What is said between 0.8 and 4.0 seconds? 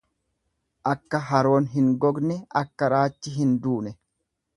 Akka haroon hin gogne akka raachi hin duune.